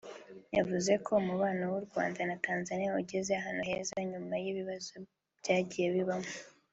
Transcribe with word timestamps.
yavuze 0.57 0.91
ko 1.05 1.11
umubano 1.21 1.63
w’u 1.73 1.81
Rwanda 1.87 2.19
na 2.29 2.35
Tanzania 2.45 2.97
ugeze 3.01 3.31
ahantu 3.39 3.61
heza 3.69 3.93
nyuma 4.11 4.33
y’ibibazo 4.43 4.93
byagiye 5.39 5.87
bibamo 5.97 6.33